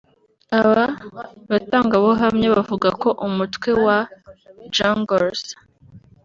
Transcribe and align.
Aba 0.59 0.85
batangabuhamya 1.49 2.47
bavuga 2.55 2.87
ko 3.01 3.09
umutwe 3.27 3.69
wa 3.85 3.97
‘Junglers’ 4.75 5.43